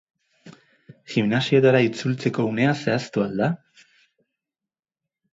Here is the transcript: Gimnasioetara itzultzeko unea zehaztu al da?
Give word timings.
Gimnasioetara 1.15 1.81
itzultzeko 1.87 2.45
unea 2.53 2.71
zehaztu 2.85 3.25
al 3.27 3.35
da? 3.43 3.51